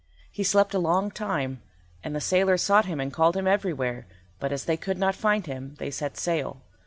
He 0.31 0.41
slept 0.43 0.73
a 0.73 0.79
long 0.79 1.11
time, 1.11 1.61
and 2.03 2.15
the 2.15 2.19
sailors 2.21 2.63
sought 2.63 2.85
him 2.85 2.99
and 2.99 3.13
called 3.13 3.37
him 3.37 3.45
everywhere, 3.45 4.07
but 4.39 4.51
as 4.51 4.65
they 4.65 4.75
could 4.75 4.97
not 4.97 5.13
find 5.13 5.45
him 5.45 5.75
they 5.77 5.91
set 5.91 6.17
sail. 6.17 6.63